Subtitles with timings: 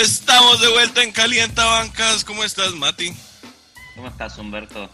[0.00, 2.24] Estamos de vuelta en Calienta Bancas.
[2.24, 3.12] ¿Cómo estás, Mati?
[3.94, 4.88] ¿Cómo estás, Humberto?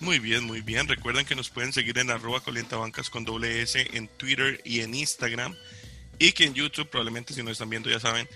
[0.00, 0.88] Muy bien, muy bien.
[0.88, 4.92] Recuerden que nos pueden seguir en arroba calientabancas con doble S en Twitter y en
[4.92, 5.54] Instagram.
[6.18, 8.28] Y que en YouTube, probablemente si nos están viendo ya saben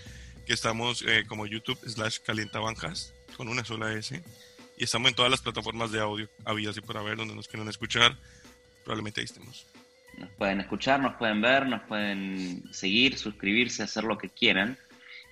[0.45, 4.23] que estamos eh, como YouTube slash calientabancas con una sola S.
[4.77, 7.67] Y estamos en todas las plataformas de audio, había así por haber, donde nos quieran
[7.67, 8.15] escuchar.
[8.85, 9.65] Probablemente ahí estemos.
[10.17, 14.77] Nos pueden escuchar, nos pueden ver, nos pueden seguir, suscribirse, hacer lo que quieran.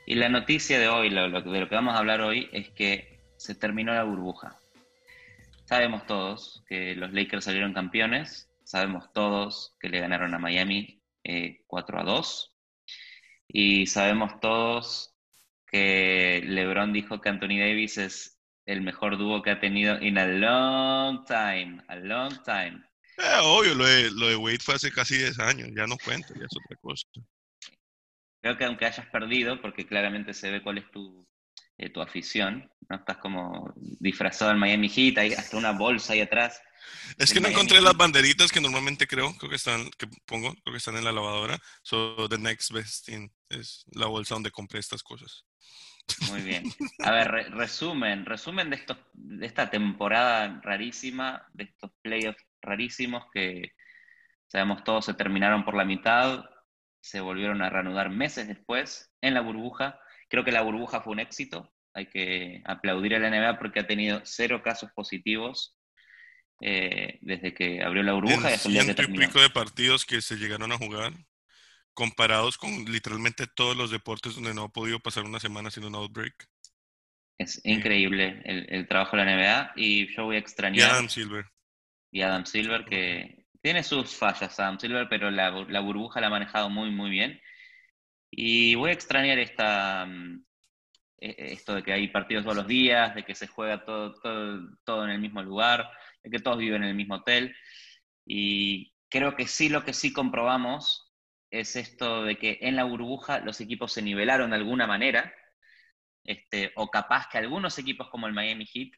[0.05, 3.19] Y la noticia de hoy, lo, de lo que vamos a hablar hoy, es que
[3.37, 4.57] se terminó la burbuja.
[5.65, 11.01] Sabemos todos que los Lakers salieron campeones, sabemos todos que le ganaron a Miami
[11.65, 12.53] 4 eh, a 2,
[13.47, 15.15] y sabemos todos
[15.65, 20.27] que LeBron dijo que Anthony Davis es el mejor dúo que ha tenido in a
[20.27, 22.83] long time, a long time.
[23.17, 26.33] Eh, obvio, lo de, lo de Wade fue hace casi 10 años, ya no cuento,
[26.35, 27.07] ya es otra cosa.
[28.45, 31.27] Creo que aunque hayas perdido, porque claramente se ve cuál es tu,
[31.79, 32.97] eh, tu afición, ¿no?
[32.97, 36.61] Estás como disfrazado al Miami Heat, hay hasta una bolsa ahí atrás.
[37.17, 40.73] Es que no encontré las banderitas que normalmente creo, creo que están, que pongo, creo
[40.73, 41.57] que están en la lavadora.
[41.81, 45.47] So the next best thing es la bolsa donde compré estas cosas.
[46.29, 46.65] Muy bien.
[46.99, 53.71] A ver, resumen, resumen de, estos, de esta temporada rarísima, de estos playoffs rarísimos que
[54.45, 56.45] sabemos todos se terminaron por la mitad,
[57.05, 59.99] se volvieron a reanudar meses después en la burbuja.
[60.27, 61.71] Creo que la burbuja fue un éxito.
[61.93, 65.77] Hay que aplaudir a la NBA porque ha tenido cero casos positivos
[66.61, 68.55] eh, desde que abrió la burbuja.
[68.55, 71.13] y ciento y pico de partidos que se llegaron a jugar
[71.93, 75.93] comparados con literalmente todos los deportes donde no ha podido pasar una semana sin un
[75.93, 76.49] outbreak.
[77.37, 80.79] Es increíble el, trabajo de la NBA y yo voy a extrañar.
[80.79, 81.45] Y Adam Silver.
[82.11, 85.49] Y Adam Silver, que tiene sus fallas, Adam Silver, pero la,
[85.79, 87.41] burbuja la ha manejado muy, muy bien.
[88.29, 90.45] Y voy a extrañar esta, mm,
[91.17, 94.13] e, e, esto de que hay partidos todos los días, de que se juega todo,
[94.21, 95.89] todo, todo en el mismo lugar,
[96.21, 97.55] de que todos viven en el mismo hotel.
[98.23, 101.11] Y creo que sí, lo que sí comprobamos
[101.49, 105.33] es esto de que en la burbuja los equipos se nivelaron de alguna manera,
[106.23, 108.91] este, o capaz que algunos equipos como el Miami Heat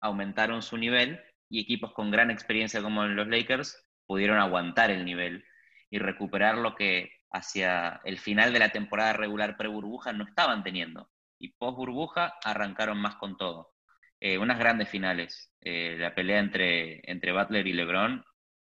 [0.00, 5.44] aumentaron su nivel y equipos con gran experiencia como los Lakers pudieron aguantar el nivel
[5.90, 11.10] y recuperar lo que hacia el final de la temporada regular pre-burbuja no estaban teniendo.
[11.38, 13.72] Y post-burbuja arrancaron más con todo.
[14.20, 15.52] Eh, unas grandes finales.
[15.60, 18.24] Eh, la pelea entre, entre Butler y LeBron,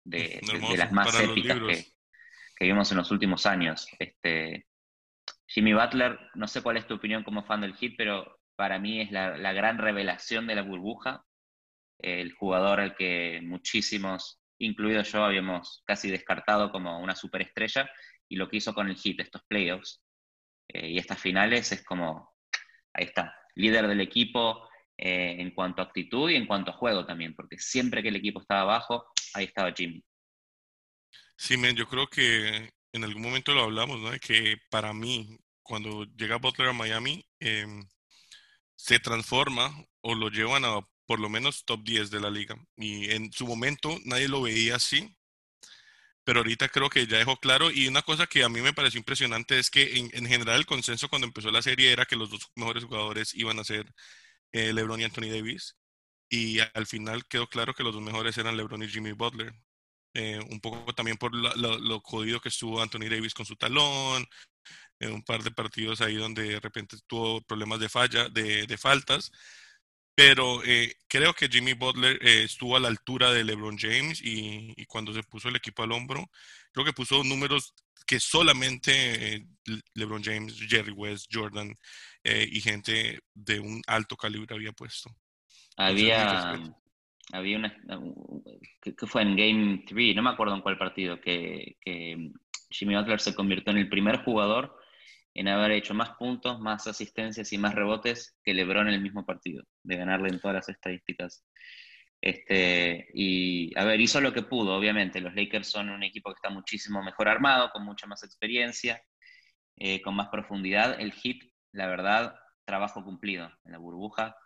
[0.04, 0.40] de,
[0.76, 1.86] las más épicas que,
[2.56, 3.88] que vimos en los últimos años.
[3.98, 4.66] Este,
[5.46, 9.00] Jimmy Butler, no sé cuál es tu opinión como fan del hit, pero para mí
[9.00, 11.24] es la, gran revelación de la burbuja,
[11.98, 17.90] el jugador al que muchísimos, incluido yo, habíamos casi descartado como una superestrella,
[18.28, 20.02] y lo que hizo con el hit, estos playoffs
[20.68, 22.32] eh, y estas finales, es como,
[22.94, 27.04] ahí está, líder del equipo eh, en cuanto a actitud y en cuanto a juego
[27.04, 30.04] también, porque siempre que el equipo estaba abajo, ahí estaba Jimmy.
[31.36, 34.10] Sí, men, yo creo que en algún momento lo hablamos, ¿no?
[34.20, 37.82] Que para mí, cuando llega Butler a Miami, em,
[38.76, 39.72] se transforma
[40.02, 42.54] o lo llevan a por lo menos top 10 de la liga.
[42.76, 45.16] Y en su momento nadie lo veía así,
[46.22, 47.68] pero ahorita creo que ya dejó claro.
[47.68, 51.08] Y una cosa que a mí me pareció impresionante es que en, general el consenso
[51.08, 53.92] cuando empezó la serie era que los dos mejores jugadores iban a ser
[54.52, 55.76] eh, LeBron y Anthony Davis.
[56.28, 59.52] Y al final quedó claro que los dos mejores eran LeBron y Jimmy Butler.
[60.14, 64.24] Eh, un poco también por lo, jodido que estuvo Anthony Davis con su talón,
[65.00, 68.78] en eh, un par de partidos ahí donde de repente tuvo problemas de falla, de,
[68.78, 69.32] faltas,
[70.20, 75.14] pero eh, creo que Jimmy Butler estuvo a la altura de LeBron James y, cuando
[75.14, 76.30] se puso el equipo al hombro,
[76.72, 77.72] creo que puso números
[78.06, 79.46] que solamente
[79.94, 81.74] LeBron James, Jerry West, Jordan
[82.22, 85.08] y gente de un alto calibre había puesto.
[85.78, 86.60] Había,
[87.32, 87.74] había una,
[88.82, 91.78] que, fue en Game 3, no me acuerdo en cuál partido, que,
[92.68, 94.79] Jimmy Butler se convirtió en el primer jugador
[95.34, 99.24] en haber hecho más puntos, más asistencias y más rebotes que LeBron en el mismo
[99.24, 101.44] partido, de ganarle en todas las estadísticas.
[102.20, 105.20] Este, y a ver, hizo lo que pudo, obviamente.
[105.20, 109.02] Los Lakers son un equipo que está muchísimo mejor armado, con mucha más experiencia,
[109.76, 111.00] eh, con más profundidad.
[111.00, 111.38] El Heat,
[111.72, 112.34] la verdad,
[112.64, 114.36] trabajo cumplido en la burbuja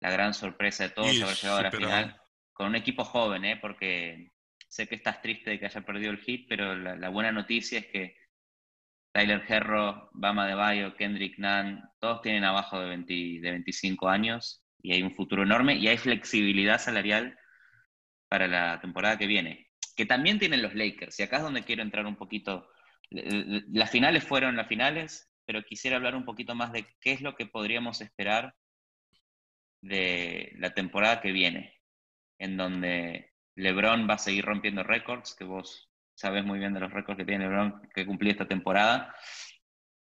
[0.00, 2.20] la gran sorpresa de todos haber llegado a la final
[2.52, 3.58] con un equipo joven, ¿eh?
[3.60, 4.30] porque
[4.68, 7.86] sé que estás triste de que haya perdido el hit, pero la, buena noticia es
[7.86, 8.16] que
[9.18, 14.64] Tyler Herro, Bama de Bayo, Kendrick Nunn, todos tienen abajo de, 20, de 25 años
[14.80, 17.36] y hay un futuro enorme y hay flexibilidad salarial
[18.28, 21.18] para la temporada que viene, que también tienen los Lakers.
[21.18, 22.68] Y acá es donde quiero entrar un poquito.
[23.10, 27.34] Las finales fueron las finales, pero quisiera hablar un poquito más de qué es lo
[27.34, 28.54] que podríamos esperar
[29.80, 31.74] de la temporada que viene,
[32.38, 35.87] en donde LeBron va a seguir rompiendo récords, que vos
[36.18, 39.14] sabes muy bien de los récords que tiene LeBron que cumplió esta temporada.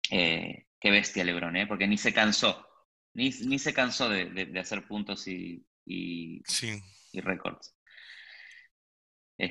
[0.09, 1.67] Eh, qué bestia LeBron, ¿eh?
[1.67, 2.67] porque ni se cansó,
[3.13, 6.41] ni, ni se cansó de, hacer puntos y, y,
[7.11, 7.75] y récords.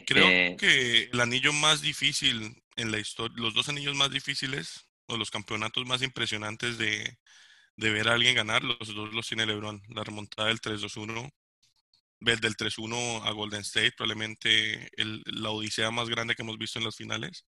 [0.07, 4.89] Creo este que el anillo más difícil en la historia, los dos anillos más difíciles
[5.07, 7.19] o los campeonatos más impresionantes de,
[7.77, 9.83] de ver a alguien ganar, los dos los tiene LeBron.
[9.89, 11.33] La remontada del 3-2-1,
[12.21, 16.85] del 3-1 a Golden State, probablemente el, la odisea más grande que hemos visto en
[16.85, 17.47] las finales.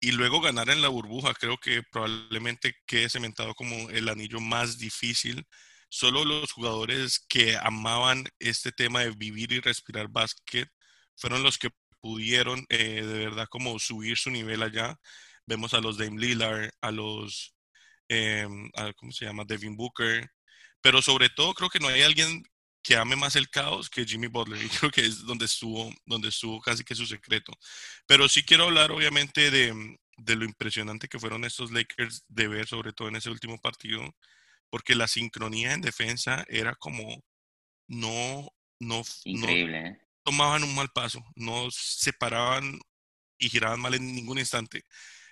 [0.00, 4.78] Y luego ganar en la burbuja, creo que probablemente quede cementado como el anillo más
[4.78, 5.46] difícil.
[5.88, 10.68] Solo los jugadores que amaban este tema de vivir y respirar básquet
[11.16, 11.70] fueron los que
[12.00, 14.98] pudieron eh, de verdad como subir su nivel allá.
[15.46, 17.54] Vemos a los Dame Lillard, a los,
[18.08, 18.46] eh,
[18.96, 19.44] ¿cómo se llama?
[19.46, 20.30] Devin Booker.
[20.82, 22.42] Pero sobre todo creo que no hay alguien
[22.84, 24.62] que ame más el caos que Jimmy Butler.
[24.62, 27.52] Y creo que es donde estuvo, donde estuvo casi que su secreto.
[28.06, 32.68] Pero sí quiero hablar obviamente de, de lo impresionante que fueron estos Lakers de ver,
[32.68, 34.14] sobre todo en ese último partido,
[34.68, 37.24] porque la sincronía en defensa era como
[37.88, 39.98] no, no, Increíble, no, ¿eh?
[40.22, 42.78] tomaban un mal paso, no se paraban
[43.38, 44.84] y giraban mal en ningún instante.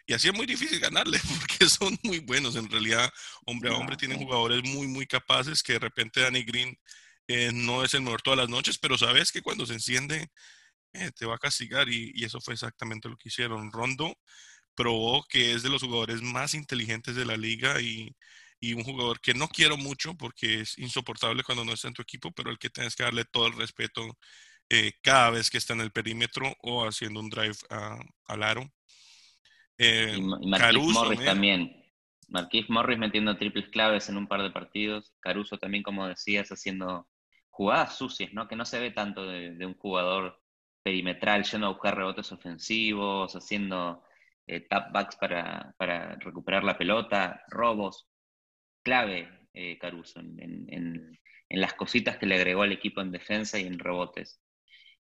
[0.07, 2.57] Y así es muy difícil ganarle porque son muy buenos.
[2.57, 3.11] En realidad,
[3.47, 6.77] hombre a hombre, tienen jugadores muy, muy capaces que de repente Danny Green
[7.29, 10.29] eh, no es el mejor todas las noches, pero sabes que cuando se enciende
[10.93, 13.73] eh, te va a castigar y, y, eso fue exactamente lo que hicieron.
[13.73, 14.15] Rondo
[14.75, 18.15] probó que es de los jugadores más inteligentes de la liga y,
[18.63, 22.03] y un jugador que no quiero mucho porque es insoportable cuando no está en tu
[22.03, 24.07] equipo, pero al que tienes que darle todo el respeto
[24.71, 27.57] eh, cada vez que está en el perímetro o haciendo un drive
[28.27, 28.73] al aro.
[29.79, 31.77] Eh, y, Morris también.
[32.29, 35.13] Marquis Morris metiendo triples claves en un par de partidos.
[35.21, 37.09] Caruso también, como decías, haciendo
[37.53, 38.49] jugadas sucias, ¿no?
[38.49, 40.41] Que no se ve tanto de, un jugador
[40.83, 44.03] perimetral yendo a buscar rebotes ofensivos, haciendo
[44.47, 48.09] eh, tapbacks para, para, recuperar la pelota, robos.
[48.83, 53.61] Clave eh, Caruso en, en, en, las cositas que le agregó al equipo en defensa
[53.61, 54.41] y en rebotes.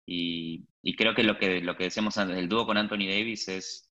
[0.06, 0.67] Y,
[0.97, 3.93] creo que lo, que lo que decíamos antes, el dúo con Anthony Davis es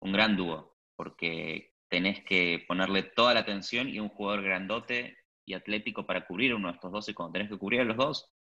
[0.00, 5.16] un gran dúo, porque tenés que ponerle toda la atención y un jugador grandote
[5.48, 7.96] y atlético para cubrir uno de estos dos, y cuando tenés que cubrir a los
[7.96, 8.32] dos,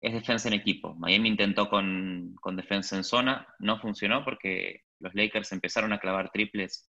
[0.00, 0.94] es defensa en equipo.
[0.94, 6.30] Miami intentó con, con defensa en zona, no funcionó porque los Lakers empezaron a clavar
[6.30, 6.90] triples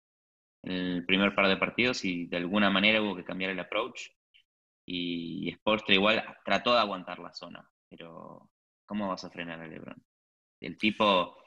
[0.64, 4.10] en el primer par de partidos y de alguna manera hubo que cambiar el approach.
[4.86, 8.50] Y Sportstra igual trató de aguantar la zona, pero
[8.88, 10.02] ¿Cómo vas a frenar a LeBron?
[10.62, 11.38] El tipo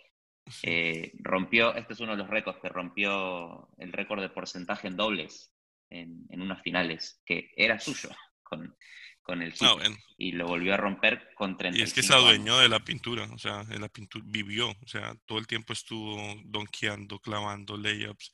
[0.63, 4.97] eh, rompió, este es uno de los récords que rompió el récord de porcentaje en
[4.97, 5.53] dobles
[5.91, 8.09] en, unas finales, que era suyo
[8.43, 8.77] con,
[9.23, 9.77] con el ah,
[10.17, 13.29] y lo volvió a romper con 35 Y es que se adueñó de la pintura,
[13.33, 18.33] o sea, en la pintura vivió, o sea, todo el tiempo estuvo donkeando, clavando layups.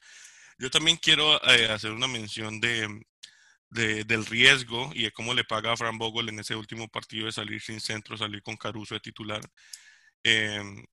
[0.59, 2.89] Yo también quiero eh, hacer una mención de,
[3.71, 7.33] del riesgo y de cómo le paga a Fran Bogle en ese último partido de
[7.33, 9.41] salir sin centro, salir con Caruso de titular.
[10.23, 10.85] Em,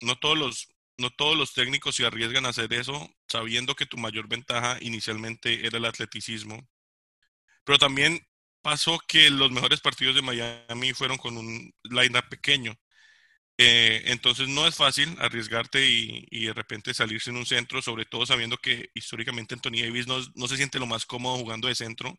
[0.00, 3.96] no, todos los, no todos los técnicos se arriesgan a hacer eso sabiendo que tu
[3.96, 6.68] mayor ventaja inicialmente era el atleticismo.
[7.64, 8.20] Pero también
[8.62, 12.74] pasó que los mejores partidos de Miami fueron con un line-up pequeño.
[13.58, 18.04] Eh, entonces no es fácil arriesgarte y, y, de repente salirse en un centro, sobre
[18.04, 21.76] todo sabiendo que históricamente Anthony Davis no, no se siente lo más cómodo jugando de
[21.76, 22.18] centro,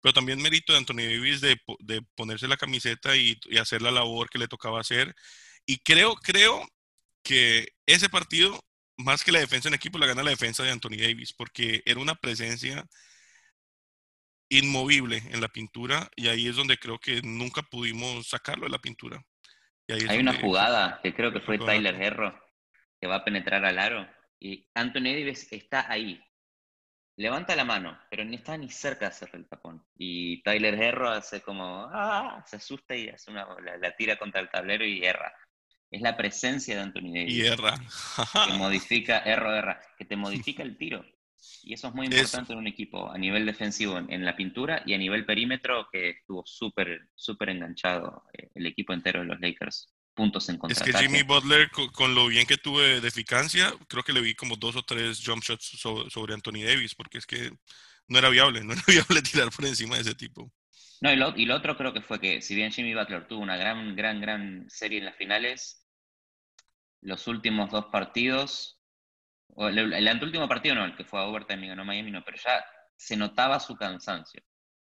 [0.00, 3.90] pero también mérito de Anthony Davis de, de ponerse la camiseta y, y, hacer la
[3.90, 5.14] labor que le tocaba hacer.
[5.66, 6.68] Y creo, creo
[7.22, 8.60] que ese partido,
[8.96, 12.00] más que la defensa en equipo, la gana la defensa de Anthony Davis, porque era
[12.00, 12.86] una presencia
[14.48, 18.78] inmovible en la pintura y ahí es donde creo que nunca pudimos sacarlo de la
[18.78, 19.24] pintura.
[19.88, 22.38] Hay una jugada que creo que fue Tyler Herro
[23.00, 24.06] que va a penetrar al aro
[24.38, 26.22] y Anthony Davis está ahí.
[27.16, 29.84] Levanta la mano, pero ni está ni cerca de hacerle el tapón.
[29.96, 34.48] Y Tyler Herro hace como, ah, se asusta y hace una, la, tira contra el
[34.48, 35.34] tablero y erra.
[35.92, 37.34] Es la presencia de Anthony Davis.
[37.34, 37.74] Y erra.
[38.46, 41.04] que modifica, erro, erra, que te modifica el tiro.
[41.64, 44.94] Y eso es muy importante en un equipo a nivel defensivo en, la pintura y
[44.94, 49.92] a nivel perímetro que estuvo súper, súper enganchado eh, el equipo entero de los Lakers.
[50.14, 50.76] Puntos en contra.
[50.76, 54.34] Es que Jimmy Butler, con, lo bien que tuve de eficacia, creo que le vi
[54.34, 55.78] como dos o tres jump shots
[56.10, 57.50] sobre, Anthony Davis, porque es que
[58.08, 60.52] no era viable, no era viable tirar por encima de ese tipo.
[61.00, 63.40] No, y lo, y lo otro creo que fue que si bien Jimmy Butler tuvo
[63.40, 65.81] una gran, gran, gran serie en las finales,
[67.02, 68.82] los últimos dos partidos
[69.56, 72.38] el, el anteúltimo partido no, el que fue a overtime y ganó Miami no, pero
[72.42, 72.64] ya
[72.96, 74.42] se notaba su cansancio.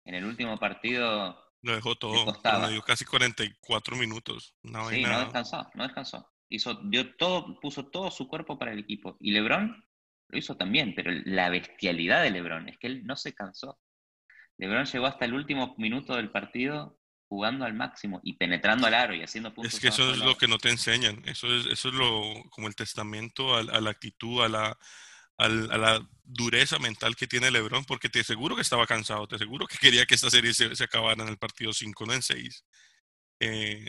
[0.06, 2.26] En el último partido Lo dejó todo.
[2.70, 4.54] dio casi 44 minutos.
[4.62, 6.30] Sí, no descansó, no descansó.
[6.50, 9.18] Hizo, dio todo, puso todo su cuerpo para el equipo.
[9.20, 9.84] Y LeBron
[10.28, 13.80] lo hizo también, pero la bestialidad de LeBron es que él no se cansó.
[14.58, 17.00] LeBron llegó hasta el último minuto del partido
[17.34, 19.74] jugando al máximo y penetrando al aro y haciendo puntos.
[19.74, 21.20] Es que eso es lo que no te enseñan.
[21.26, 22.22] Eso es, eso es lo,
[22.52, 24.78] como el testamento a, a la actitud, a la,
[25.38, 29.66] a la dureza mental que tiene LeBron, porque te aseguro que estaba cansado, te aseguro
[29.66, 32.66] que quería que esta serie se, se acabara en el partido 5, no en 6.
[33.40, 33.86] y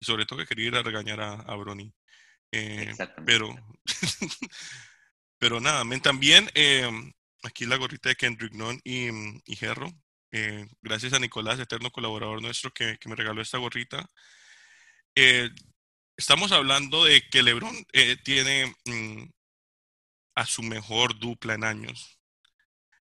[0.00, 1.92] sobre todo que quería ir a regañar a, a Bronny.
[2.52, 3.30] Eh, Exactamente.
[3.30, 3.54] pero,
[5.38, 6.90] pero nada, men, también eh,
[7.42, 9.08] aquí la gorrita de Kendrick Nunn y,
[9.44, 9.92] y Gerro.
[10.32, 14.08] Eh, gracias a Nicolás, eterno colaborador nuestro, que, que me regaló esta gorrita.
[15.14, 15.50] Eh,
[16.16, 19.24] estamos hablando de que LeBron eh, tiene mm,
[20.36, 22.18] a su mejor dupla en años.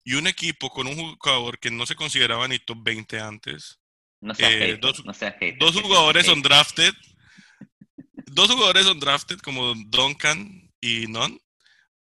[0.03, 3.79] Y un equipo con un jugador que no se consideraba ni top 20 antes.
[4.21, 6.93] No eh, hater, dos- no hater, Dos jugadores son drafted.
[8.25, 11.39] Dos jugadores son drafted como Duncan y Nunn.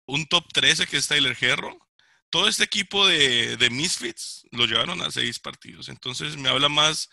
[0.06, 1.78] Un top 13 que es Tyler Herro.
[2.32, 5.90] Todo este equipo de, de Misfits lo llevaron a seis partidos.
[5.90, 7.10] Entonces me habla más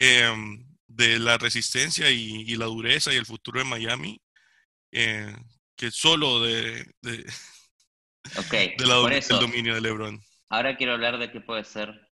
[0.00, 4.22] em, de la resistencia y, y la dureza y el futuro de Miami
[4.92, 5.34] eh,
[5.76, 7.24] que solo de, de,
[8.36, 10.20] Ok, de la- por del eso, dominio de LeBron.
[10.50, 12.08] ahora quiero hablar de qué puede ser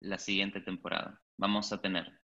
[0.00, 1.22] la siguiente temporada.
[1.38, 2.20] Vamos a tener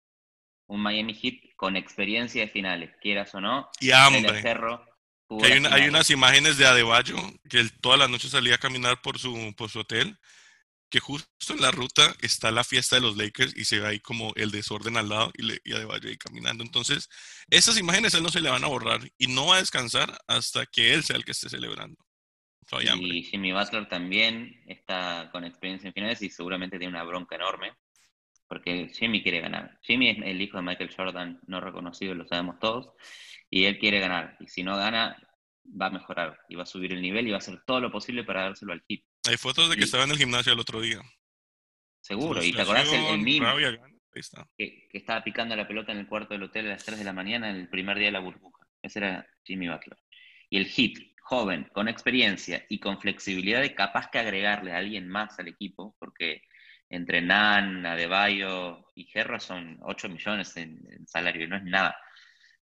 [0.67, 3.69] un Miami Heat con experiencia de finales, quieras o no.
[3.79, 4.39] Y hambre.
[4.43, 4.88] Herro jugó
[5.38, 7.15] Que hay, una- unas imágenes de Adebayo
[7.50, 10.17] que él toda la noche salía a caminar por su, por su hotel,
[10.89, 14.00] que justo en la ruta está la fiesta de los Lakers y se ve ahí
[14.00, 16.63] como el desorden al lado y, le, y Adebayo ahí caminando.
[16.63, 17.09] Entonces,
[17.51, 20.17] esas imágenes a él no se le van a borrar y no va a descansar
[20.27, 22.03] hasta que él sea el que esté celebrando.
[22.71, 23.07] Hambre.
[23.17, 27.74] Y Jimmy Butler también está con experiencia en finales y seguramente tiene una bronca enorme,
[28.48, 29.79] porque Jimmy quiere ganar.
[29.81, 32.89] Jimmy es el hijo de Michael Jordan, no reconocido, lo sabemos todos,
[33.49, 34.37] y él quiere ganar.
[34.39, 35.17] Y si no gana,
[35.79, 37.91] va a mejorar y va a subir el nivel y va a hacer todo lo
[37.91, 39.01] posible para dárselo al Heat.
[39.27, 41.01] Hay fotos de que y- estaba en el gimnasio el otro día.
[42.01, 42.43] Seguro.
[42.43, 43.47] ¿Y te acordás el, el meme
[44.13, 44.47] está.
[44.57, 47.03] que, que estaba picando la pelota en el cuarto del hotel a las 3 de
[47.05, 48.65] la mañana el primer día de la burbuja?
[48.81, 49.97] Ese era Jimmy Butler.
[50.49, 55.07] Y el Heat, joven, con experiencia y con flexibilidad de capaz que agregarle a alguien
[55.07, 56.41] más al equipo, porque
[56.89, 61.95] entre Nan, Adebayo y Gerra son 8 millones en, en salario, y no es nada.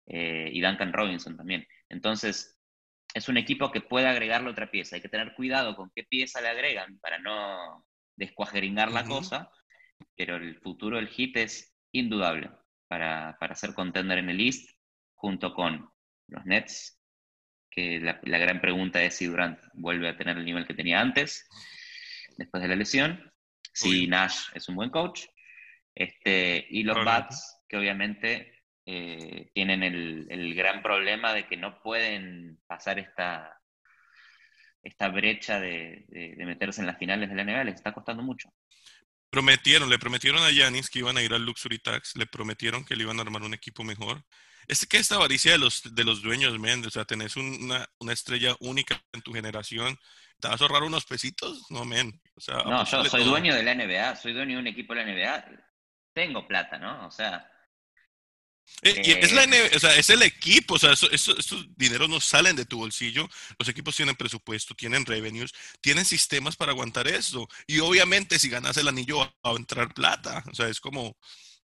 [0.06, 1.66] Eh, y Duncan Robinson también.
[1.88, 2.58] Entonces,
[3.14, 4.96] es un equipo que puede agregarle otra pieza.
[4.96, 9.50] Hay que tener cuidado con qué pieza le agregan para no descuajeringar la cosa,
[10.16, 12.50] pero el futuro del Heat es indudable
[12.88, 14.70] para, para ser contender en el East,
[15.14, 15.88] junto con
[16.28, 16.98] los Nets,
[17.70, 21.00] que la, la gran pregunta es si Durant vuelve a tener el nivel que tenía
[21.00, 21.48] antes,
[22.36, 23.32] después de la lesión,
[23.72, 24.06] si.
[24.06, 25.24] Nash es un buen coach,
[25.94, 26.98] este, y los.
[27.04, 33.60] Bucks, que obviamente eh, tienen el, el gran problema de que no pueden pasar esta,
[34.82, 38.22] esta brecha de, de- de meterse en las finales de la NBA, les está costando
[38.22, 38.48] mucho.
[39.30, 42.94] Prometieron, le prometieron a Yanis que iban a ir al Luxury Tax, le prometieron que
[42.96, 44.22] le iban a armar un equipo mejor.
[44.68, 47.86] Es que esta avaricia de los, de los dueños, men, o sea, tenés un- una,
[47.98, 49.98] una estrella única en tu generación,
[50.38, 51.64] ¿te vas a ahorrar unos pesitos?
[51.70, 52.20] No, men.
[52.36, 53.30] O sea, No, yo soy todo.
[53.30, 55.44] dueño de la NBA, soy dueño de un equipo de la NBA,
[56.12, 57.06] tengo plata, ¿no?
[57.06, 57.50] O sea,
[58.82, 61.66] Eh, y es la Eh, o sea, es el equipo, o sea, eso- eso- estos
[61.76, 63.28] dineros no salen de tu bolsillo,
[63.58, 68.76] los equipos tienen presupuesto, tienen revenues, tienen sistemas para aguantar eso, y obviamente si ganas
[68.78, 71.16] el anillo va a entrar plata, o sea, es como, o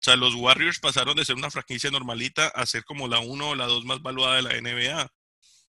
[0.01, 3.55] sea, los Warriors pasaron de ser una franquicia normalita a ser como la uno o
[3.55, 5.11] la dos más valuada de la NBA.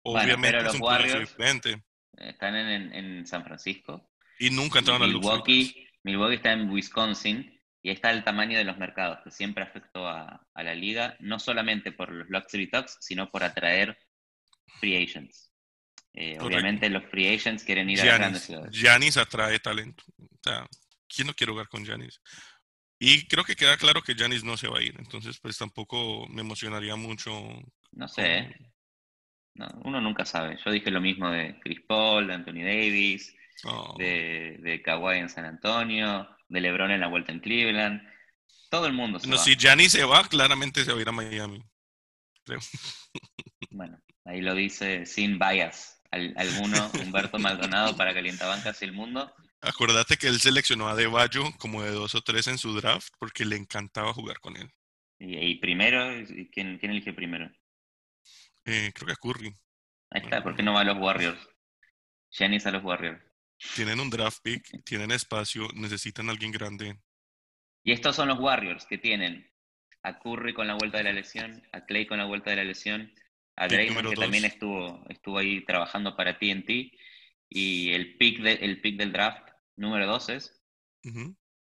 [0.03, 1.83] Bueno, Obviamente pero es un Warriors- diferente,
[2.17, 5.13] están en, en- San Francisco, y nunca entraron Tax.
[5.13, 9.63] Milwaukee, Milwaukee está en Wisconsin y ahí está el tamaño de los mercados, que siempre
[9.63, 13.97] afectó a, a la liga, no solamente por los Luxury Tax, sino por atraer
[14.79, 15.51] free agents.
[16.13, 18.77] Eh, obviamente los free agents quieren ir a las grandes Giannis, ciudades.
[18.77, 20.03] Giannis atrae talento.
[20.17, 20.67] O sea,
[21.07, 22.21] ¿quién no quiere jugar con Giannis?
[22.99, 24.93] Y creo que queda claro que Giannis no se va a ir.
[24.99, 27.31] Entonces, pues tampoco me emocionaría mucho.
[27.93, 28.55] No sé, ¿eh?
[29.55, 30.57] No, uno nunca sabe.
[30.63, 33.35] Yo dije lo mismo de Chris Paul, de Anthony Davis,
[33.97, 38.01] de, de Kawhi en San Antonio, de LeBron en la vuelta en Cleveland.
[38.69, 39.41] Todo el mundo se No, va.
[39.41, 41.63] si Giannis se va, claramente se va a ir a Miami.
[42.45, 42.59] Creo.
[43.73, 46.01] Bueno, ahí lo dice sin bias.
[46.11, 49.33] Al- alguno, Humberto Maldonado para Calientabancas y el mundo.
[49.61, 53.13] Acordate que él seleccionó a De Bayo como de dos o tres en su draft
[53.17, 54.69] porque le encantaba jugar con él.
[55.19, 57.49] Y, y primero, ¿y ¿quién, quién eligió primero?
[58.65, 59.55] Eh, creo que a Curry.
[60.09, 61.39] Ahí está, ¿por qué no va a los Warriors?
[62.31, 63.21] Giannis a los Warriors.
[63.75, 66.97] Tienen un draft pick, tienen espacio, necesitan a alguien grande.
[67.83, 69.49] Y estos son los Warriors que tienen
[70.03, 72.63] a Curry con la vuelta de la lesión, a Clay con la vuelta de la
[72.63, 73.11] lesión,
[73.55, 76.91] a Draymond que también estuvo, estuvo ahí trabajando para TNT,
[77.49, 80.63] y el pick, de, el pick del draft número 12 es.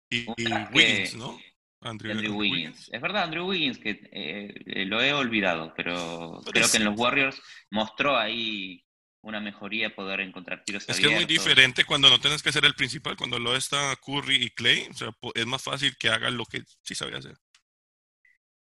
[0.09, 0.25] Y,
[0.73, 1.39] Wiggins, ¿no?
[1.81, 2.89] Andrew, Wiggins.
[2.93, 7.41] Es verdad, Andrew Wiggins, que eh, lo he olvidado, pero, creo que en los Warriors
[7.71, 8.85] mostró ahí
[9.23, 12.65] una mejoría poder encontrar tiros Es que es muy diferente cuando no tienes que ser
[12.65, 16.37] el principal, cuando lo está Curry y Clay, o sea, es más fácil que hagan
[16.37, 17.37] lo que sí sabía hacer.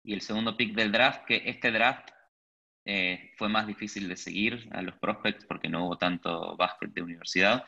[0.04, 2.09] Y el segundo pick del draft, que este draft
[2.85, 7.02] eh, fue más difícil de seguir a los prospects porque no hubo tanto básquet de
[7.02, 7.66] universidad,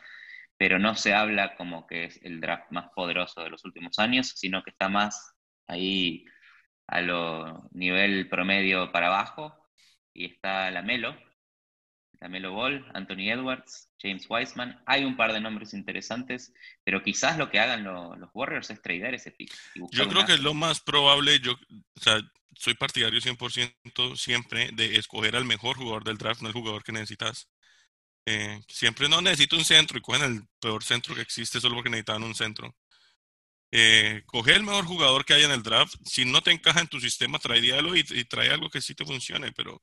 [0.57, 4.33] pero no se habla como que es el draft más poderoso de los últimos años,
[4.37, 5.35] sino que está más
[5.67, 6.25] ahí
[6.87, 9.69] a lo nivel promedio para abajo,
[10.13, 11.17] y está la Melo,
[12.25, 14.83] la Melo Ball, Anthony Edwards, James Wiseman.
[14.87, 19.13] Hay un par de nombres interesantes, pero quizás lo que hagan los Warriors es tradear
[19.13, 19.53] ese pick.
[19.91, 22.19] Yo creo que es lo más probable, yo, o sea,
[22.57, 26.93] soy partidario 100% siempre de escoger al mejor jugador del draft, no el jugador que
[26.93, 27.51] necesitas.
[28.25, 31.91] Eh, siempre no necesito un centro y cogen el peor centro que existe solo porque
[31.91, 32.75] necesitan un centro.
[33.71, 35.95] Eh, coge el mejor jugador que haya en el draft.
[36.07, 39.05] Si no te encaja en tu sistema, trae y, y trae algo que sí te
[39.05, 39.83] funcione, pero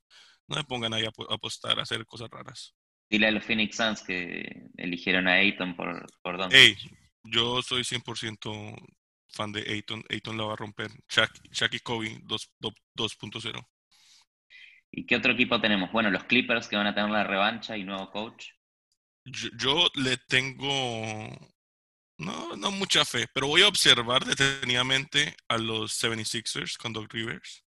[0.52, 2.74] no se pongan ahí a, apostar, a hacer cosas raras.
[3.10, 6.76] Dile a los Phoenix Suns que eligieron a Ayton por, por Hey,
[7.24, 8.76] yo soy 100%
[9.28, 10.04] fan de Ayton.
[10.08, 10.90] Ayton la va a romper.
[11.08, 13.66] Shaq, y Kobe 2.0.
[14.92, 15.90] ¿Y qué otro equipo tenemos?
[15.92, 18.48] Bueno, los Clippers que van a tener la revancha y nuevo coach.
[19.24, 20.68] Yo, le tengo
[22.18, 27.64] no, no mucha fe, pero voy a observar detenidamente a los 76ers con Doc Rivers.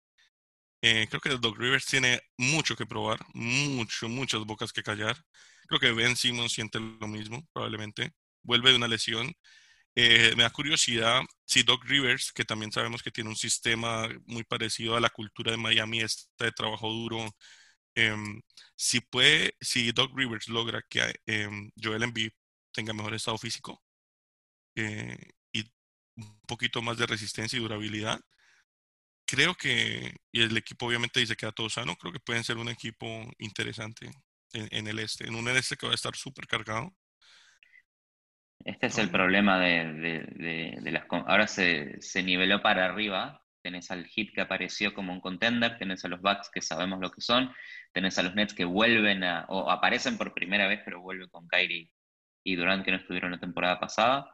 [0.88, 5.16] Eh, creo que Doc Rivers tiene mucho que probar, mucho, muchas bocas que callar.
[5.66, 8.12] Creo que Ben Simmons siente lo mismo, probablemente.
[8.42, 9.32] Vuelve de una lesión.
[9.96, 14.44] Eh, me da curiosidad si Doc Rivers, que también sabemos que tiene un sistema muy
[14.44, 17.26] parecido a la cultura de Miami, este de trabajo duro,
[17.94, 18.40] em,
[18.76, 22.32] si puede, si Doc Rivers logra que em, Joel Embiid
[22.72, 23.82] tenga mejor estado físico
[24.76, 25.18] eh,
[25.52, 25.62] y
[26.16, 28.20] un poquito más de resistencia y durabilidad,
[29.26, 32.56] creo que, y el equipo obviamente dice que a todo sano, creo que pueden ser
[32.56, 33.06] un equipo
[33.38, 34.10] interesante
[34.52, 36.94] en, el este, en un este que va a estar súper cargado.
[38.64, 41.04] Este es el problema de, las...
[41.10, 46.04] Ahora se, se, niveló para arriba, tenés al Hit que apareció como un contender, tenés
[46.04, 47.52] a los Bucks que sabemos lo que son,
[47.92, 51.46] tenés a los Nets que vuelven a, o aparecen por primera vez, pero vuelven con
[51.48, 51.90] Kyrie
[52.44, 54.32] y Durant que no estuvieron la temporada pasada.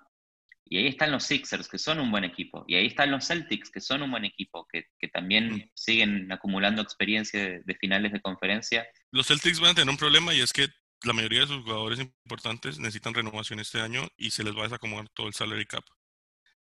[0.73, 2.65] Y ahí están los Sixers, que son un buen equipo.
[2.67, 5.71] Y ahí están los Celtics, que son un buen equipo, que, también mm.
[5.75, 8.89] siguen acumulando experiencia de, finales de conferencia.
[9.11, 10.69] Los Celtics van a tener un problema y es que
[11.03, 14.69] la mayoría de sus jugadores importantes necesitan renovación este año y se les va a
[14.69, 15.85] desacomodar todo el salary cap.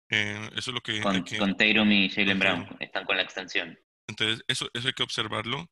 [0.10, 1.00] Eh, eso es lo que...
[1.00, 3.80] Con, que, con Tatum y Jalen Brown, están con la extensión.
[4.08, 5.72] Entonces, eso, eso hay que observarlo.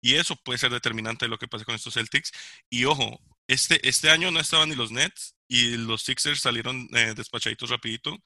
[0.00, 2.32] Y eso puede ser determinante de lo que pase con estos Celtics.
[2.70, 7.14] Y ojo, este, este año no estaban ni los Nets y los Sixers salieron eh,
[7.16, 8.16] despachaditos rapidito.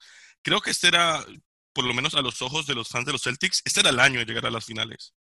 [0.41, 1.23] Creo que este era,
[1.73, 3.99] por lo menos a los ojos de los fans de los Celtics, este era el
[3.99, 5.15] año de llegar a las finales.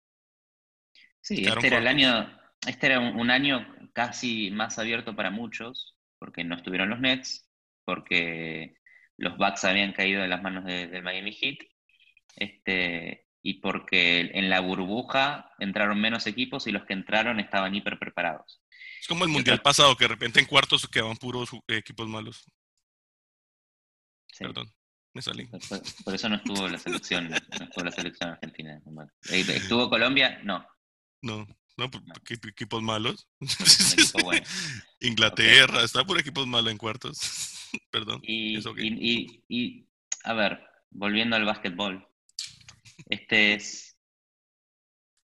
[1.22, 6.44] Sí, este era el año, este era un, año casi más abierto para muchos, porque
[6.44, 7.46] no estuvieron los Nets,
[7.84, 8.76] porque
[9.18, 11.58] los Bucks habían caído en las manos del Miami Heat,
[12.38, 17.98] este, y porque en la burbuja entraron menos equipos y los que entraron estaban hiper
[17.98, 18.62] preparados.
[19.00, 22.46] Es como el mundial pasado, que de repente en cuartos quedaban puros equipos malos.
[24.38, 24.72] Perdón,
[25.14, 25.50] me salí.
[26.04, 28.82] Por, eso no estuvo la selección, no estuvo la selección argentina.
[29.32, 30.40] Eh, ¿Estuvo Colombia?
[30.44, 30.66] No.
[31.22, 31.48] No,
[31.78, 31.90] no,
[32.30, 33.28] equipos malos.
[35.00, 37.70] Inglaterra, está por equipos malos en cuartos.
[37.92, 38.22] Perdón.
[38.24, 39.88] Y, y, y,
[40.24, 42.09] a ver, volviendo al básquetbol.
[43.10, 43.90] Este es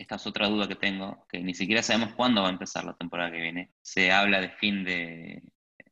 [0.01, 2.97] esta es otra duda que tengo, que ni siquiera sabemos cuándo va a empezar la
[2.97, 3.71] temporada que viene.
[3.83, 5.43] Se habla de fin de,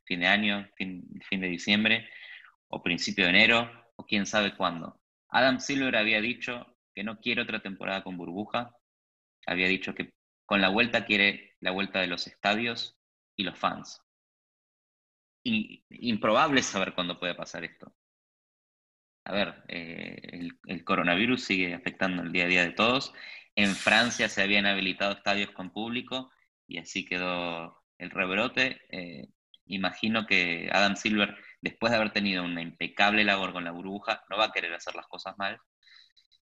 [0.05, 2.09] fin de año, fin, fin de diciembre,
[2.69, 4.99] o principio de enero, o quién sabe cuándo.
[5.29, 8.75] Adam Silver había dicho que no quiere otra temporada con burbuja,
[9.47, 10.15] había dicho que
[10.47, 12.97] con la vuelta quiere la vuelta de los estadios
[13.37, 14.03] y los fans.
[15.45, 17.93] improbable saber cuándo puede pasar esto.
[19.29, 23.13] A ver, eh, el, coronavirus sigue afectando el día a día de todos
[23.59, 26.31] en Francia se habían habilitado estadios con público
[26.69, 28.81] y así quedó el rebrote.
[28.89, 29.27] Eh,
[29.67, 34.37] imagino que Adam Silver, después de haber tenido una impecable labor con la burbuja, no
[34.39, 35.59] va a querer hacer las cosas mal.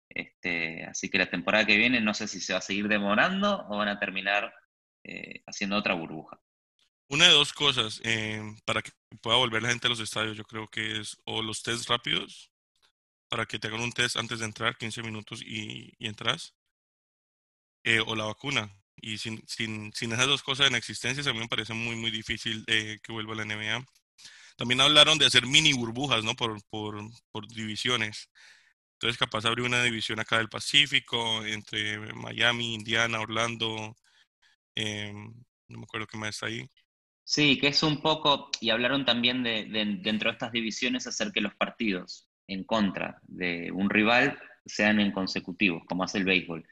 [0.09, 3.65] Este, así que la temporada que viene no sé si se va a seguir demorando
[3.69, 4.53] o van a terminar
[5.05, 6.41] eh, haciendo otra burbuja.
[7.09, 8.03] Una de dos cosas,
[8.65, 11.63] para que pueda volver la gente a los estadios, yo creo que es o los
[11.63, 12.51] test rápidos,
[13.35, 16.55] para que te hagan un test antes de entrar, 15 minutos y, y entras,
[17.83, 18.73] eh, o la vacuna.
[18.95, 22.13] Y sin, sin, sin esas dos cosas en existencia, a mí me parece muy, muy
[22.13, 23.85] difícil eh, que vuelva la NBA.
[24.57, 26.37] También hablaron de hacer mini burbujas, ¿no?
[26.37, 26.97] Por, por,
[27.33, 28.31] por divisiones.
[28.93, 33.97] Entonces, capaz abrir una división acá del Pacífico, entre Miami, Indiana, Orlando,
[34.77, 36.65] eh, no me acuerdo qué más está ahí.
[37.25, 41.33] Sí, que es un poco, y hablaron también de, de, dentro de estas divisiones hacer
[41.33, 46.67] que los partidos en contra de un rival sean en consecutivos, como hace el béisbol.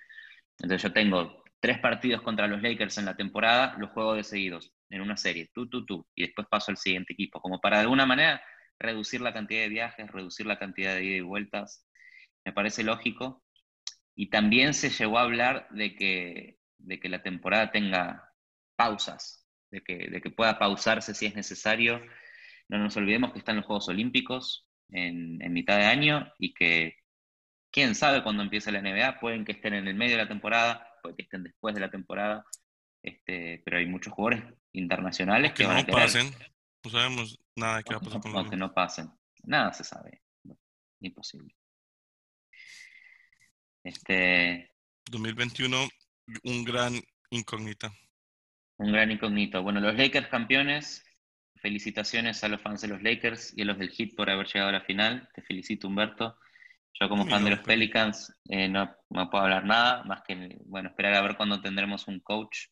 [0.58, 4.72] Entonces yo tengo tres partidos contra los Lakers en la temporada, los juego de seguidos,
[4.90, 7.82] en una serie, tú, tú, tú, y después paso al siguiente equipo, como para de
[7.82, 8.42] alguna manera
[8.78, 11.86] reducir la cantidad de viajes, reducir la cantidad de ida y vueltas,
[12.44, 13.42] me parece lógico.
[14.14, 18.28] Y también se llegó a hablar de que, de que la temporada tenga
[18.76, 22.02] pausas, de que, de que pueda pausarse si es necesario.
[22.68, 26.96] No nos olvidemos que están los Juegos Olímpicos en, en mitad de año y que
[27.70, 30.86] quién sabe cuándo empiece la NBA, pueden que estén en el medio de la temporada,
[31.02, 32.44] pueden que estén después de la temporada,
[33.02, 36.30] este, pero hay muchos jugadores internacionales que, que van no a querer, pasen,
[36.84, 39.10] no sabemos nada de qué va a pasar con aunque los no pasen.
[39.44, 40.22] Nada se sabe,
[41.00, 41.54] imposible.
[43.82, 44.70] Este,
[45.10, 45.88] 2021,
[46.44, 46.94] un gran
[47.30, 47.92] incógnita.
[48.76, 49.62] un gran incógnito.
[49.62, 51.04] Bueno, los Lakers campeones,
[51.62, 54.68] felicitaciones a los fans de los Lakers y a los del Heat por haber llegado
[54.68, 55.28] a la final.
[55.34, 56.36] Te felicito, Humberto.
[57.00, 60.90] Yo como fan de los Pelicans eh, no, no puedo hablar nada, más que, bueno,
[60.90, 62.66] esperar a ver cuándo tendremos un coach,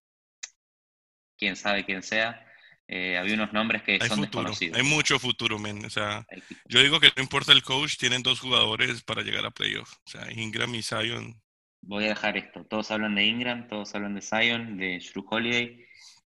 [1.38, 2.46] quién sabe quién sea.
[2.87, 4.76] Eh, había unos nombres que Hay son futuro, desconocidos.
[4.76, 5.85] hay mucho futuro, men.
[5.85, 6.26] O sea,
[6.66, 9.92] yo digo que no importa el coach, tienen dos jugadores para llegar a playoff.
[10.05, 11.40] O sea, Ingram y Zion.
[11.83, 12.64] Voy a dejar esto.
[12.66, 15.87] Todos hablan de Ingram, todos hablan de Zion, de Drew Holiday,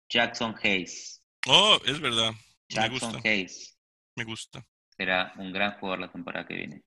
[0.10, 1.22] Jackson Hayes.
[1.48, 2.34] Oh, es verdad.
[2.70, 3.78] Jackson Hayes
[4.16, 4.66] me gusta.
[4.96, 6.84] será un gran jugador la temporada que viene.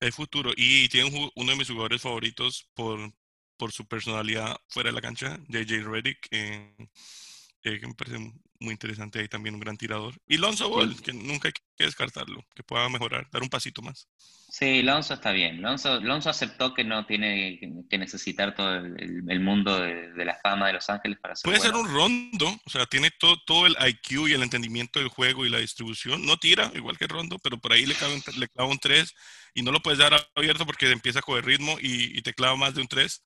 [0.00, 0.52] Hay futuro.
[0.56, 3.12] Y tiene un uno de mis jugadores favoritos por,
[3.56, 6.76] por su personalidad fuera de la cancha, JJ Redick, eh,
[7.62, 8.18] eh, que me parece
[8.60, 10.14] muy interesante ahí también, un gran tirador.
[10.26, 14.08] Y Lonzo Ball, que nunca hay que descartarlo, que pueda mejorar, dar un pasito más.
[14.48, 15.60] Sí, Lonzo está bien.
[15.60, 20.36] Lonzo, Lonzo aceptó que no tiene que- que necesitar todo el, mundo de, de la
[20.36, 23.66] fama de Los Ángeles para ser Puede ser un rondo, o sea, tiene todo, todo
[23.66, 26.24] el IQ y el entendimiento del juego y la distribución.
[26.24, 29.12] No tira, igual que Rondo, pero por ahí le, cabe un- le clava un 3
[29.52, 32.56] y no lo puedes dar abierto porque empieza a coger ritmo y, y te clava
[32.56, 33.22] más de un 3.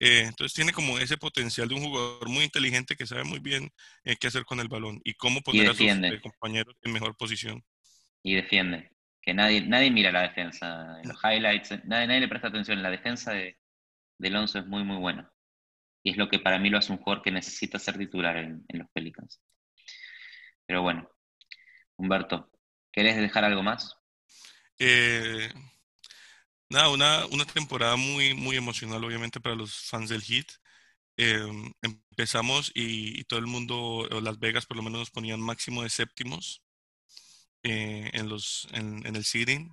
[0.00, 3.70] entonces tiene como ese potencial de un jugador muy inteligente que sabe muy bien
[4.04, 7.16] eh, qué hacer con el balón y cómo poner a sus eh, compañeros en mejor
[7.16, 7.62] posición.
[8.24, 8.90] Y defiende.
[9.22, 11.00] Que nadie, nadie mira la defensa.
[11.00, 12.82] En los highlights, nadie, nadie le presta atención.
[12.82, 13.58] La defensa de,
[14.18, 15.30] de Lonzo es muy, muy buena.
[16.02, 18.64] Y es lo que para mí lo hace un jugador que necesita ser titular en,
[18.68, 19.40] en los Pelicans.
[20.66, 21.08] Pero bueno,
[21.96, 22.50] Humberto,
[22.90, 23.96] ¿querés dejar algo más?
[24.78, 25.50] Eh,
[26.70, 30.46] nada, una, una temporada muy, muy emocional, obviamente, para los fans del Heat.
[31.16, 31.46] Eh,
[31.82, 35.82] empezamos y, y todo el mundo, o Las Vegas por lo menos nos ponían máximo
[35.82, 36.63] de séptimos
[37.64, 39.72] eh, en los, en, en el seeding.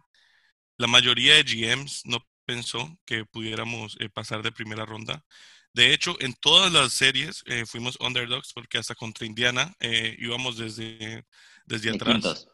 [0.77, 5.25] La mayoría de GMs no pensó que pudiéramos eh, pasar de primera ronda.
[5.73, 10.57] De hecho, en todas las series eh, fuimos underdogs porque hasta contra Indiana eh, íbamos
[10.57, 11.25] desde,
[11.65, 12.47] desde De atrás quintos.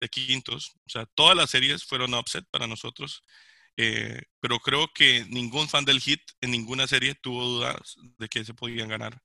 [0.00, 0.72] de quintos.
[0.86, 3.22] O sea, todas las series fueron upset para nosotros.
[3.78, 8.44] Eh, pero creo que ningún fan del Heat en ninguna serie tuvo dudas de que
[8.44, 9.20] se podían ganar.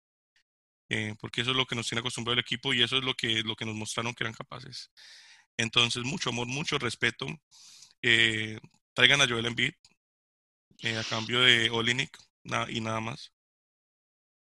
[0.89, 3.13] Eh, porque eso es lo que nos tiene acostumbrado el equipo y eso es lo
[3.15, 4.91] que, lo que nos mostraron que eran capaces.
[5.58, 7.28] Entonces, mucho amor, mucho respeto.
[8.02, 8.60] Eh,
[8.94, 9.74] traigan a Joel Embiid
[10.84, 13.32] eh, a cambio de Olinik na- y nada más.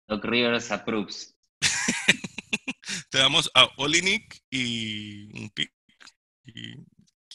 [0.08, 1.36] Doc Rivers approves.
[3.10, 5.72] Te damos a Olinik y un pick.
[6.44, 6.72] Y,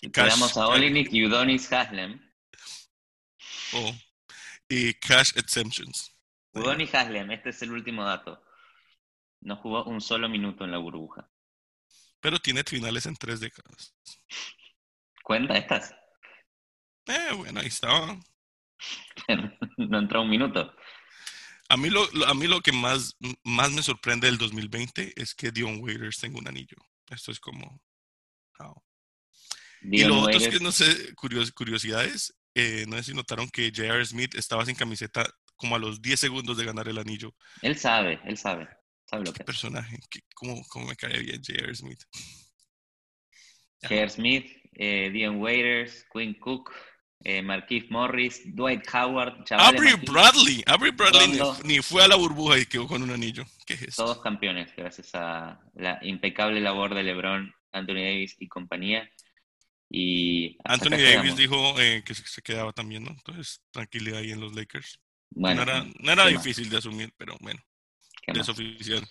[0.01, 2.19] y Te damos a Olinik y Udonis Haslem.
[3.73, 3.93] oh,
[4.67, 6.11] y cash exemptions.
[6.53, 8.41] Udonis Haslem, este es el último dato.
[9.41, 11.29] No jugó un solo minuto en la burbuja.
[12.25, 13.93] Pero tiene finales en tres décadas.
[15.23, 15.93] ¿Cuenta estas?
[17.05, 18.19] Eh, bueno, ahí estaba.
[19.77, 20.73] no entró un minuto.
[21.69, 25.51] A mí lo, a mí lo que más, más me sorprende del 2020 es que
[25.51, 26.77] Dion Waiters tenga un anillo.
[27.11, 27.79] Esto es como...
[28.57, 28.83] wow.
[29.83, 33.49] Y lo otro es Waiters- que, no sé, curios- curiosidades, eh, no sé si notaron
[33.49, 34.03] que J.R.
[34.03, 37.35] Smith estaba sin camiseta como a los 10 segundos de ganar el anillo.
[37.61, 38.67] Él sabe, él sabe.
[39.05, 39.45] Sabe lo que Qué es.
[39.45, 39.99] personaje,
[40.33, 41.75] cómo, cómo me cae bien J.R.
[41.75, 42.01] Smith.
[43.81, 44.09] J.R.
[44.09, 46.71] Smith, eh, Dion Waiters, Quinn Cook,
[47.23, 52.65] eh, Marquise Morris, Dwight Howard, Avery Bradley, Avery Bradley ni, fue a la burbuja y
[52.65, 53.45] quedó con un anillo.
[53.65, 59.09] ¿Qué es Todos campeones, gracias a la impecable labor de LeBron, Anthony Davis y compañía.
[59.89, 63.11] Y Anthony Davis dijo eh, que se quedaba también, ¿no?
[63.11, 64.99] Entonces, tranquilidad ahí en los Lakers.
[65.31, 67.61] Bueno, no era, difícil de asumir, pero bueno,
[68.27, 69.07] es oficial.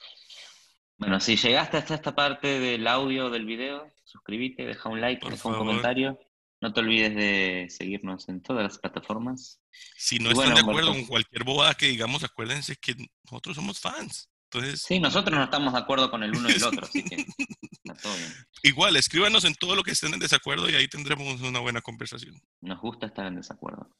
[0.98, 5.48] Bueno, si llegaste hasta esta parte del audio del video, suscríbete, deja un like, deja
[5.48, 6.18] un comentario.
[6.60, 9.60] No te olvides de seguirnos en todas las plataformas.
[9.96, 14.30] Si no están de acuerdo con cualquier bobada que digamos, acuérdense que nosotros somos fans.
[14.44, 14.82] Entonces...
[14.82, 17.16] Sí, nosotros no estamos de acuerdo con el uno y el otro, así que
[17.72, 18.32] está todo bien.
[18.62, 22.40] Igual, escríbanos en todo lo que estén en desacuerdo y ahí tendremos una buena conversación.
[22.60, 23.90] Nos gusta estar en desacuerdo.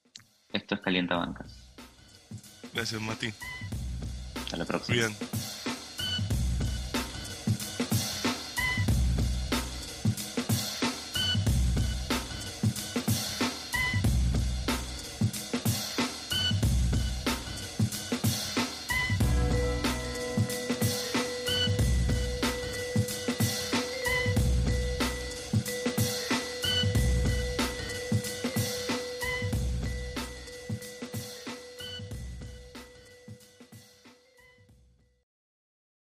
[0.52, 1.70] Esto es Calienta Bancas.
[2.72, 3.32] Gracias, Mati.
[4.54, 4.96] Hasta la próxima.
[4.96, 5.16] Bien.